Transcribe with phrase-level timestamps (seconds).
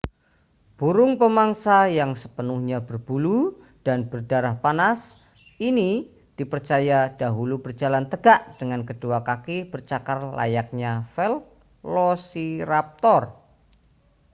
[0.81, 3.39] burung pemangsa yang sepenuhnya berbulu
[3.85, 4.99] dan berdarah panas
[5.69, 5.91] ini
[6.41, 13.23] dipercaya dahulu berjalan tegak dengan kedua kaki bercakar layaknya velociraptor